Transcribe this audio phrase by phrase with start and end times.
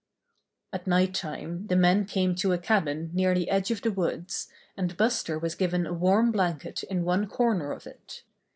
[0.73, 4.47] At night time the men came to a cabin near the edge of the woods,
[4.75, 8.23] and Buster was given a warm blanket in one corner of it.